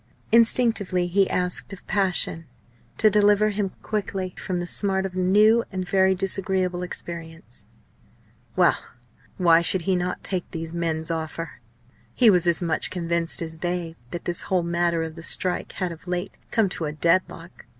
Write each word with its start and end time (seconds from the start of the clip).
Instinctively 0.31 1.05
he 1.05 1.29
asked 1.29 1.71
of 1.71 1.85
passion 1.85 2.47
to 2.97 3.11
deliver 3.11 3.49
him 3.51 3.69
quickly 3.83 4.33
from 4.35 4.59
the 4.59 4.65
smart 4.65 5.05
of 5.05 5.13
a 5.13 5.19
new 5.19 5.63
and 5.71 5.87
very 5.87 6.15
disagreeable 6.15 6.81
experience. 6.81 7.67
Well! 8.55 8.79
why 9.37 9.61
should 9.61 9.83
he 9.83 9.95
not 9.95 10.23
take 10.23 10.49
these 10.49 10.73
men's 10.73 11.11
offer? 11.11 11.61
He 12.15 12.31
was 12.31 12.47
as 12.47 12.63
much 12.63 12.89
convinced 12.89 13.43
as 13.43 13.59
they 13.59 13.95
that 14.09 14.25
this 14.25 14.41
whole 14.49 14.63
matter 14.63 15.03
of 15.03 15.13
the 15.13 15.21
strike 15.21 15.73
had 15.73 15.91
of 15.91 16.07
late 16.07 16.35
come 16.49 16.67
to 16.69 16.85
a 16.85 16.91
deadlock. 16.91 17.67